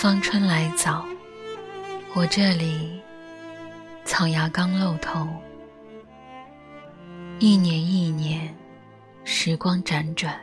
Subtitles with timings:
[0.00, 1.04] 方春来早，
[2.14, 3.02] 我这里
[4.02, 5.28] 草芽刚露头。
[7.38, 8.56] 一年一年，
[9.24, 10.40] 时光辗转，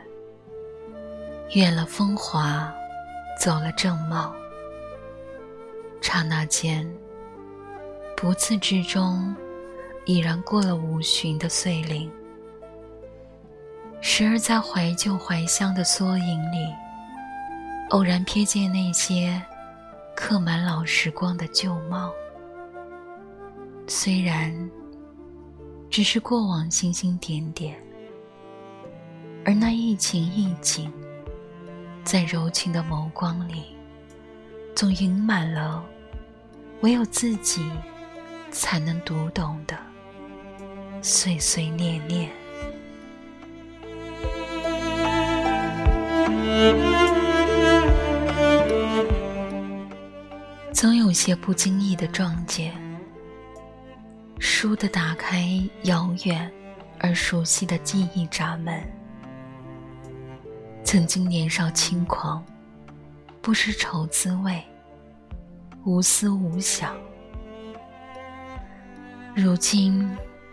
[1.54, 2.72] 远了风华，
[3.36, 4.32] 走了正茂。
[6.00, 6.88] 刹那间，
[8.16, 9.34] 不自知中，
[10.04, 12.08] 已然过了五旬的岁龄。
[14.00, 16.72] 时而在怀旧怀乡的缩影里。
[17.90, 19.42] 偶然瞥见那些
[20.20, 22.12] 刻满老时光的旧貌，
[23.86, 24.52] 虽然
[25.88, 27.80] 只是过往星星点点，
[29.44, 30.92] 而那一情一景，
[32.02, 33.76] 在柔情的眸光里，
[34.74, 35.84] 总盈满了
[36.80, 37.70] 唯有自己
[38.50, 39.78] 才能读懂的
[41.00, 42.28] 碎碎念念。
[50.78, 52.72] 总有些不经意的撞见，
[54.38, 55.44] 倏地打开
[55.82, 56.48] 遥远
[57.00, 58.80] 而熟悉的记忆闸门。
[60.84, 62.44] 曾经年少轻狂，
[63.42, 64.62] 不知愁滋味，
[65.84, 66.96] 无思无想。
[69.34, 70.08] 如今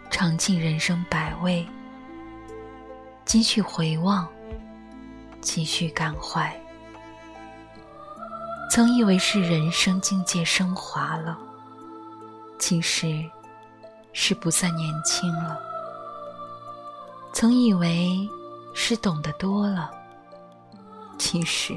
[0.09, 1.63] 尝尽人生百味，
[3.25, 4.27] 几许回望，
[5.39, 6.51] 几许感怀。
[8.75, 11.39] 曾以为是人生境界升华了，
[12.59, 13.23] 其实
[14.11, 15.57] 是不再年轻了。
[17.31, 18.29] 曾以为
[18.73, 19.89] 是懂得多了，
[21.17, 21.73] 其实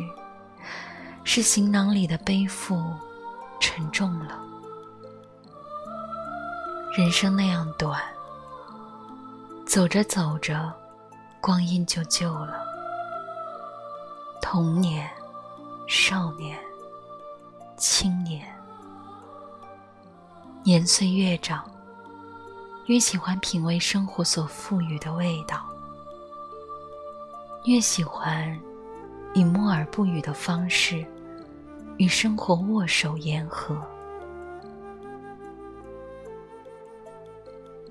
[1.22, 2.82] 是行囊里的背负
[3.60, 4.36] 沉重了。
[6.96, 8.02] 人生那样短，
[9.64, 10.74] 走着走着，
[11.40, 12.58] 光阴就旧了。
[14.42, 15.08] 童年，
[15.86, 16.58] 少年。
[17.78, 18.44] 青年，
[20.64, 21.64] 年岁越长，
[22.86, 25.64] 越喜欢品味生活所赋予的味道，
[27.66, 28.58] 越喜欢
[29.32, 31.06] 以默而不语的方式
[31.98, 33.80] 与生活握手言和。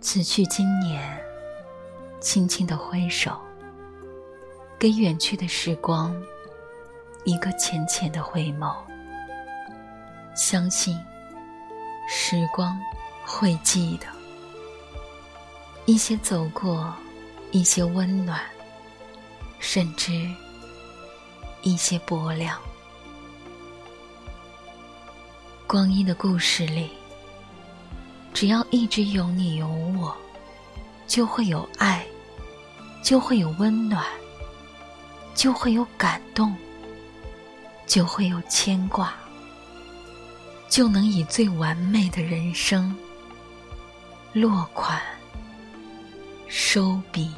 [0.02, 1.18] 此去经年，
[2.19, 3.40] 轻轻的挥手，
[4.78, 6.14] 给远去的时光
[7.24, 8.75] 一个浅浅的回眸。
[10.38, 10.96] 相信，
[12.08, 12.80] 时光
[13.25, 14.06] 会记得
[15.88, 16.94] 一些走过，
[17.50, 18.40] 一些温暖，
[19.58, 20.14] 甚至
[21.64, 22.56] 一些薄凉。
[25.66, 26.92] 光阴的故事里，
[28.31, 30.16] 只要一直有你有我，
[31.08, 32.06] 就会有爱，
[33.02, 34.06] 就会有温暖，
[35.34, 36.56] 就会有感动，
[37.88, 39.16] 就会有牵挂。
[40.69, 42.95] 就能以最完美的人生
[44.33, 45.01] 落款
[46.47, 47.31] 收笔。